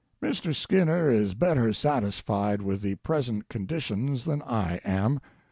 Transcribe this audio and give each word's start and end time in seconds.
Mr. 0.19 0.51
Skinner 0.51 1.11
is 1.11 1.35
better 1.35 1.71
satisfied 1.71 2.63
with 2.63 2.81
the 2.81 2.95
present 2.95 3.47
conditions 3.49 4.25
than 4.25 4.41
I 4.41 4.77
am. 4.83 5.19